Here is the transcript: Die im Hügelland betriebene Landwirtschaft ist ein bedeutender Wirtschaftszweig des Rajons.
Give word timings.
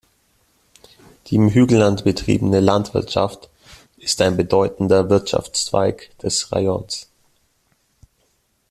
Die 1.27 1.35
im 1.35 1.51
Hügelland 1.51 2.03
betriebene 2.05 2.59
Landwirtschaft 2.59 3.51
ist 3.97 4.19
ein 4.23 4.35
bedeutender 4.35 5.11
Wirtschaftszweig 5.11 6.09
des 6.23 6.51
Rajons. 6.51 7.07